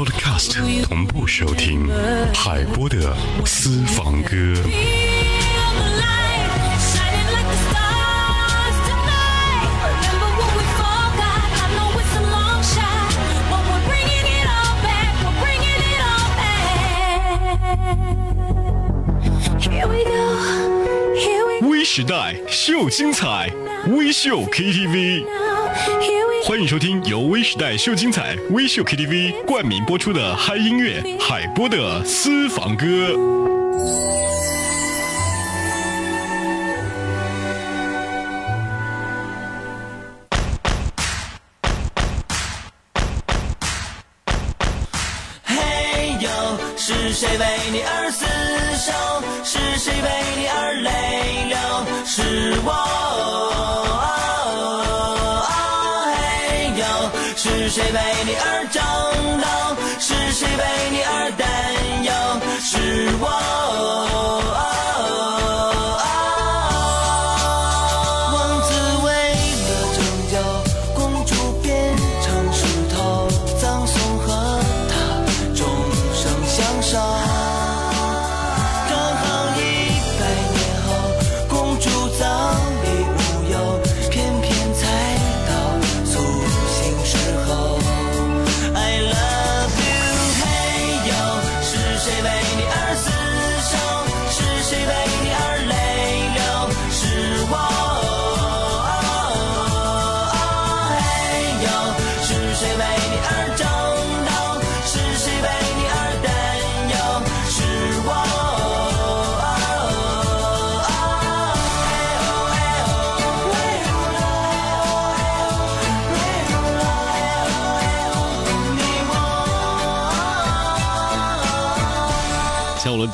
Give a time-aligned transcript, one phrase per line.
[0.00, 1.86] Podcast 同步收听
[2.32, 3.14] 海波的
[3.44, 4.30] 私房歌。
[4.64, 5.10] We.
[19.60, 21.68] Here we go, here we go.
[21.68, 23.52] 微时代秀精彩，
[23.88, 25.26] 微秀 KTV。
[26.50, 32.86] 欢迎收听由微时代秀精彩微秀 KTV 冠名播出的嗨音乐海波的私房歌。
[45.44, 46.28] 嘿呦，
[46.76, 48.26] 是谁为你而厮
[48.76, 48.92] 守？
[49.44, 51.56] 是谁为你而泪流？
[52.04, 53.69] 是我。
[57.70, 58.82] 谁为你而争
[59.40, 59.46] 斗？
[60.00, 61.46] 是谁为你而担
[62.02, 62.12] 忧？
[62.58, 63.28] 是我。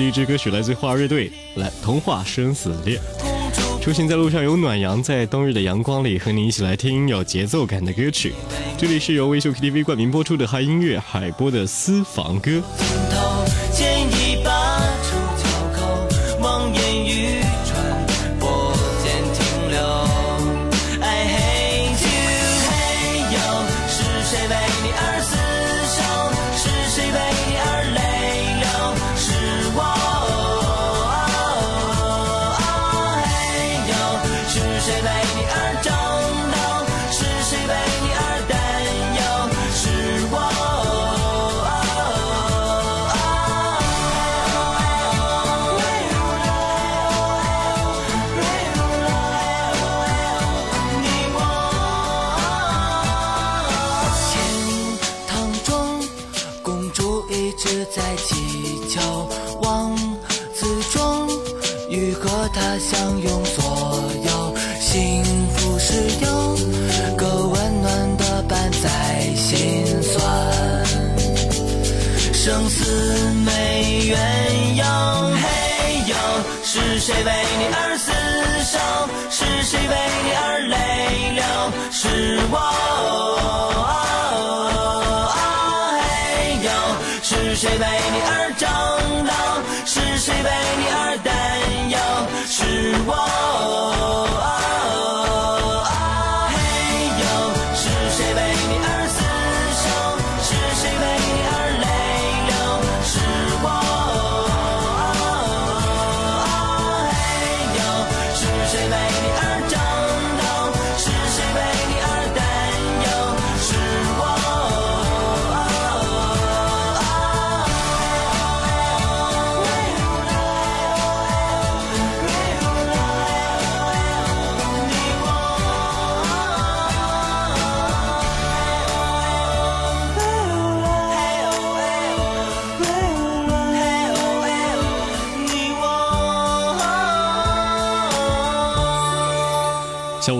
[0.07, 3.01] 一支歌曲来自花儿乐队，来《童话生死恋》。
[3.83, 8.33] 出行在路上有暖阳，在冬日的阳光里和你一起来听有节奏感的歌曲。
[8.79, 12.63] 这里是由微秀 KTV 冠名播出的嗨音乐海波的私房歌。
[62.89, 65.25] 相拥，所有幸
[65.57, 66.27] 福是有
[67.17, 68.89] 个温暖的伴在
[69.35, 70.15] 心酸。
[72.33, 72.85] 生死
[73.45, 74.85] 没缘由。
[75.35, 75.45] 嘿
[76.07, 76.15] 呦，
[76.63, 78.09] 是谁为你而厮
[78.63, 78.79] 守？
[79.31, 80.75] 是谁为你而泪
[81.35, 81.43] 流？
[81.91, 82.55] 是我。
[85.99, 86.05] 嘿
[86.63, 86.71] 呦，
[87.21, 88.65] 是谁为你而争
[89.27, 89.33] 斗？
[89.85, 90.49] 是谁为
[90.79, 91.36] 你而担？
[92.59, 92.65] 是
[93.07, 94.66] 我。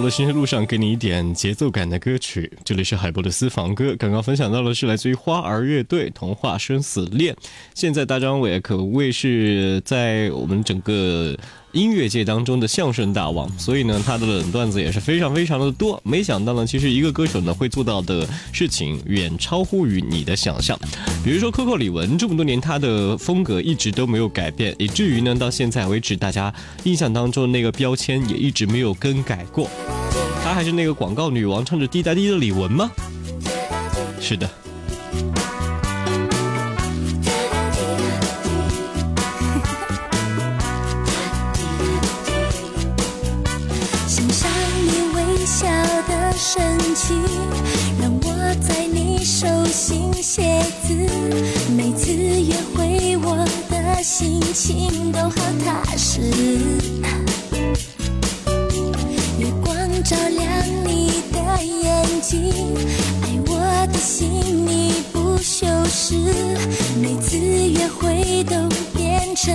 [0.07, 2.49] 的行车路上，给你一点节奏感的歌曲。
[2.65, 7.35] 这里是海波的私房歌，刚刚分享到的是来自于花儿乐队《童话生死恋》。
[7.75, 11.37] 现在大张伟可谓是在我们整个。
[11.77, 16.01] 音乐界当中的相声大王，所以呢，他的冷段子也是非常非常的多。
[16.03, 20.79] 没想到呢，其实一个歌手呢会做到的事情远超乎于你的想象。
[21.23, 26.51] 比如说 Coco 李玟，这么多年他的风格一直都没有改变，以至于呢到现在为止，大家
[26.85, 29.69] 印象当中那个标签也一直没有更改过。
[30.43, 32.91] 她还是那个广告女王，唱着滴答滴的李玟吗？
[34.19, 34.49] 是的。
[59.39, 60.49] 月光照亮
[60.87, 62.53] 你的眼睛，
[63.23, 64.31] 爱我的心
[64.67, 66.15] 你不修饰。
[67.01, 69.55] 每次约会都变成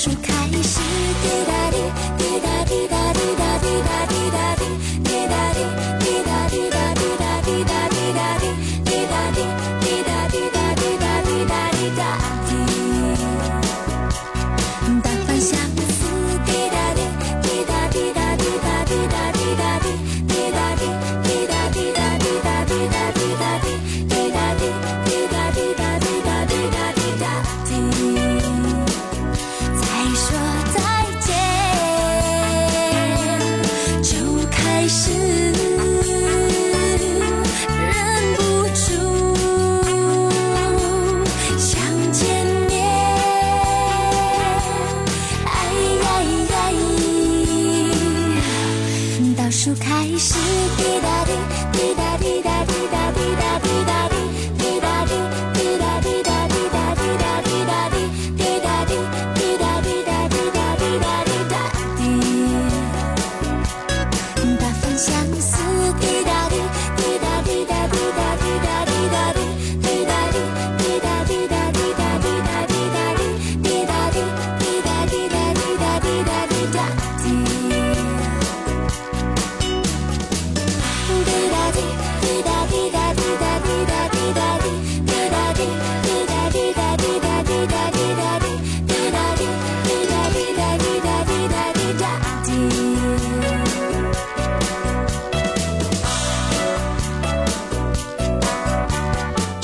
[0.00, 0.32] 倒数开
[0.62, 0.80] 始，
[1.22, 1.59] 滴答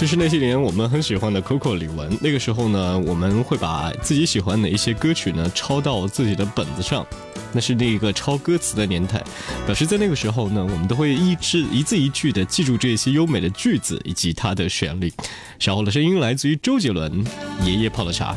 [0.06, 2.08] 是那些年我们很喜欢的 Coco 李玟。
[2.20, 7.04] 那个时候呢，我们会把自己喜欢的一些歌曲呢抄到自己的本子上，
[7.52, 9.22] 那是那个抄歌词的年代。
[9.64, 15.12] 表示在那个时候呢，我们都会一字一字一句的记住这些优美的句子以及它的旋律。
[15.58, 17.24] 稍后的声音来自于周杰伦，
[17.64, 18.36] 《爷爷泡的茶》。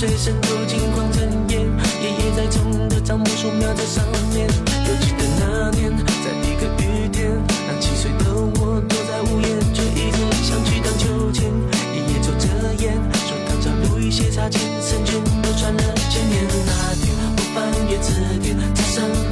[0.00, 1.60] 水深如镜光成烟，
[2.00, 4.02] 爷爷在种的樟木树苗在上
[4.32, 4.48] 面。
[4.48, 7.30] 我记得那年，在一个雨天，
[7.68, 11.44] 那七岁的我躲在屋檐，追一直想去荡秋千。
[11.92, 12.48] 爷爷抽着
[12.82, 12.96] 烟，
[13.28, 16.46] 说荡着路一些擦肩，身躯都穿了千年。
[16.64, 19.29] 那天我翻阅字典，踏上。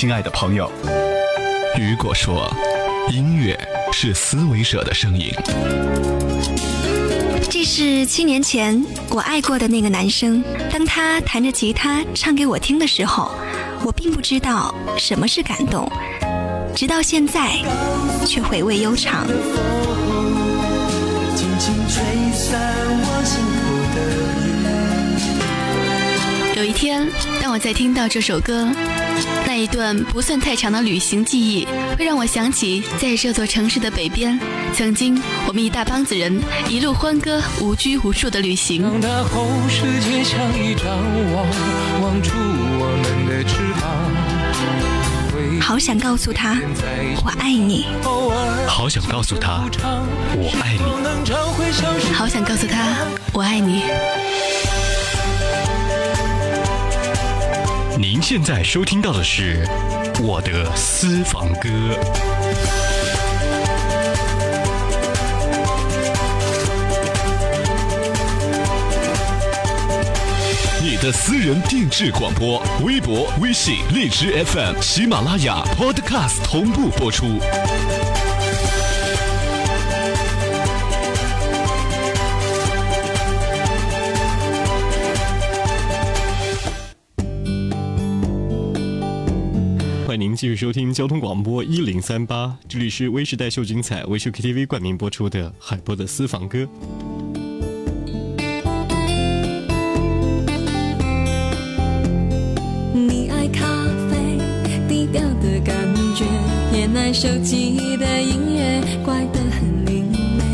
[0.00, 0.72] 亲爱的朋友。
[1.76, 2.50] 雨果说
[3.12, 3.54] ：“音乐
[3.92, 5.30] 是思维者的声音。”
[7.50, 10.42] 这是七年前我爱过的那个男生。
[10.72, 13.30] 当他弹着吉他唱给我听的时候，
[13.84, 15.86] 我并不知道什么是感动，
[16.74, 17.58] 直到现在，
[18.24, 19.26] 却回味悠长。
[21.36, 22.02] 轻轻吹
[22.32, 22.58] 散
[23.02, 23.76] 我幸福
[26.56, 27.06] 的有一天，
[27.42, 28.66] 当我在听到这首歌，
[29.50, 31.66] 那一段不算太长的旅行记忆，
[31.98, 34.38] 会让我想起在这座城市的北边，
[34.72, 38.80] 曾经我们一大帮子人一路欢歌、无拘无束的旅行。
[38.80, 40.86] 长大后，世界像一张
[41.34, 41.44] 网，
[42.00, 42.30] 网住
[42.78, 43.90] 我们的翅膀。
[45.60, 46.56] 好想告诉他，
[47.24, 47.86] 我爱你。
[48.68, 49.64] 好想告诉他，
[50.36, 52.14] 我爱你。
[52.14, 52.98] 好想告诉他，
[53.32, 53.82] 我爱你。
[58.00, 59.62] 您现在收听到的是
[60.22, 61.68] 我的私房歌。
[70.80, 77.38] 你的私人定制广播，微博、微信、荔枝 FM、喜马拉雅 Podcast 同步播出。
[90.20, 96.68] 您继续收听交通广播一零三八，这里是微时代秀精彩微秀 KTV 冠名播出的海波的私房歌。
[102.92, 103.64] 你爱咖
[104.10, 104.36] 啡，
[104.86, 105.74] 低调的感
[106.14, 106.26] 觉，
[106.70, 110.44] 偏爱手机的音乐，怪得很另类。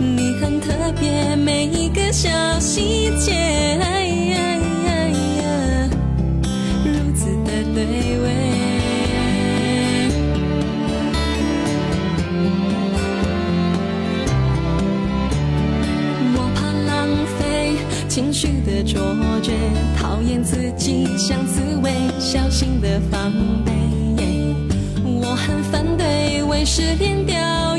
[0.00, 3.78] 你很特别，每一个小细节，
[7.74, 7.84] 对
[8.18, 8.24] 味。
[16.34, 17.76] 我怕浪费
[18.08, 19.00] 情绪的卓
[19.42, 19.52] 绝，
[19.98, 23.32] 讨厌自己像刺猬，小心的防
[23.64, 23.72] 备。
[25.04, 27.71] 我很反对为失恋掉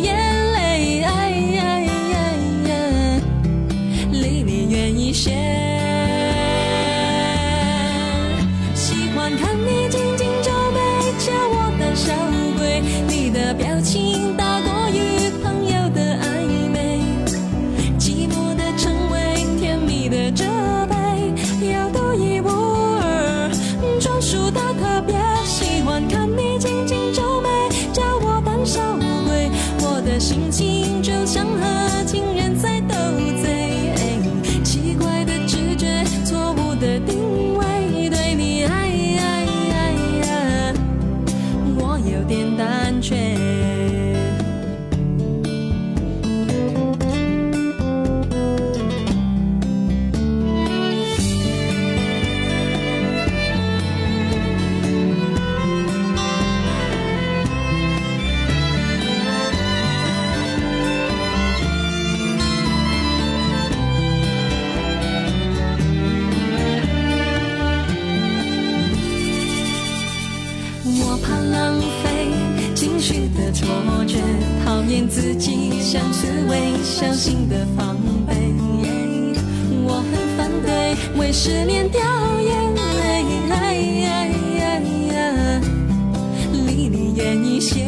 [87.63, 87.79] 些。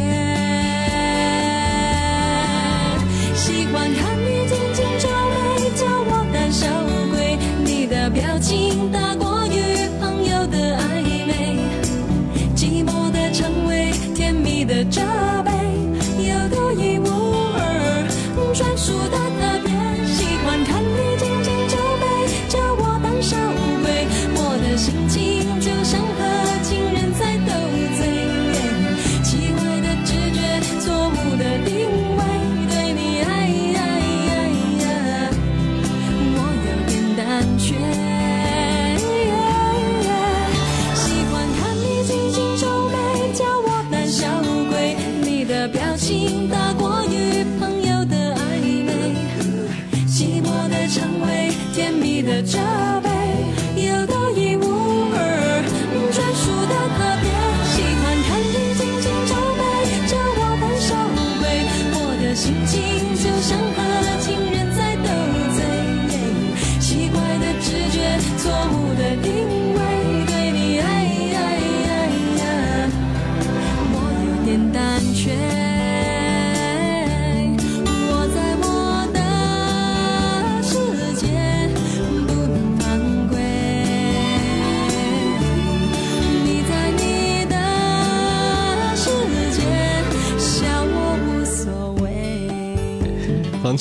[3.36, 6.66] 喜欢看你紧紧皱眉，叫我胆小
[7.12, 7.38] 鬼。
[7.64, 8.90] 你的表情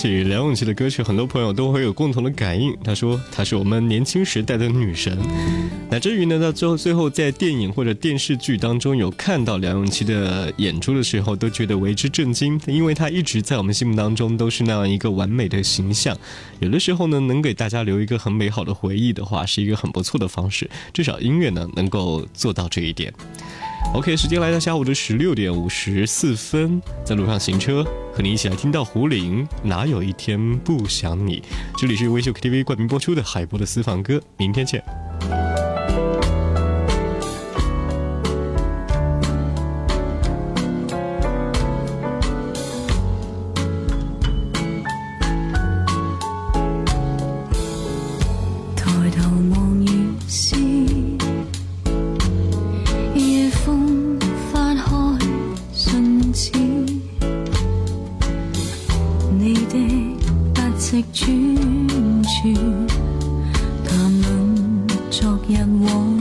[0.04, 2.76] 起梁咏琪的歌曲，很多朋友都会有共同的感应。
[2.84, 5.16] 他说她是我们年轻时代的女神，
[5.90, 16.14] 乃至于呢，到最后最后在电影或者电视剧当中有看到梁咏琪的演出的时候，都觉得为之震惊，因为她一直在我们心目当中都是那样一个完美的形象。
[16.61, 20.68] 有的时候呢，能给大家留一个很美好的回忆的话，是一个很不错的方式。
[20.92, 23.11] 至少音乐呢，能够做到这一点。
[23.92, 31.42] OK，时间来到下午的十六点五十四分，在路上行车，和你一起来听到胡林哪有一天不想你。
[31.76, 34.82] 这里是微秀 KTV 冠名播出的海波的私房歌，明天见。
[59.38, 59.79] 你的
[60.53, 61.25] 不息转
[62.25, 62.61] 折
[63.85, 66.13] 谈论昨日往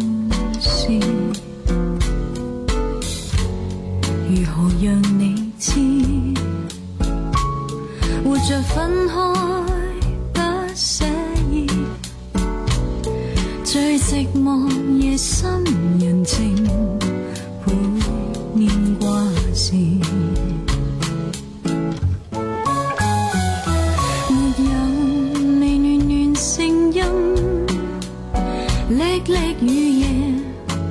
[28.89, 30.07] 沥沥雨夜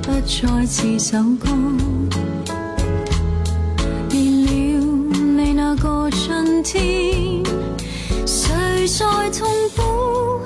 [0.01, 1.47] 不再似首歌。
[4.09, 4.51] 变了
[5.37, 7.43] 你那个春天，
[8.25, 10.41] 谁在痛苦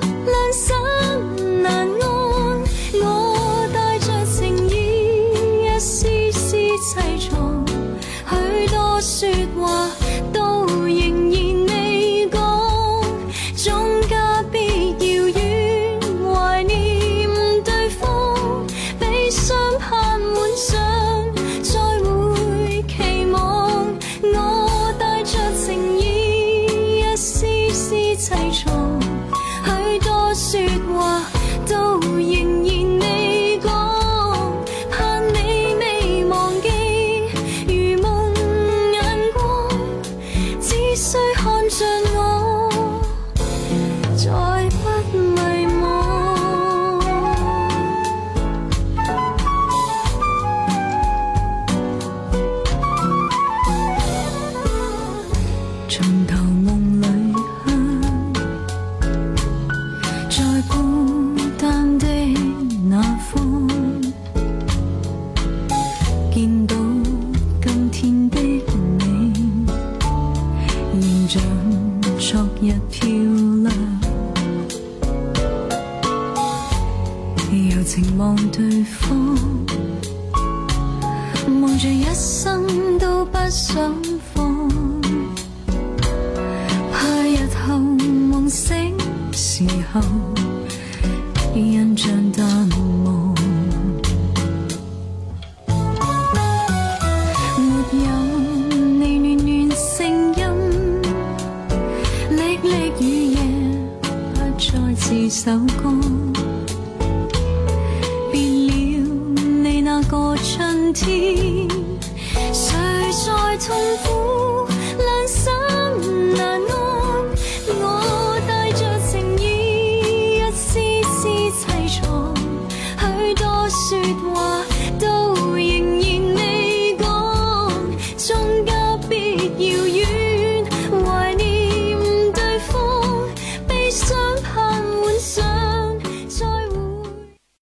[105.38, 106.07] 首歌。